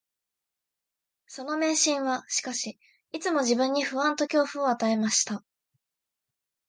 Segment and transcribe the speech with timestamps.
[1.27, 2.79] その迷信は、しかし、
[3.11, 5.43] いつも自分に不安と恐怖を与えました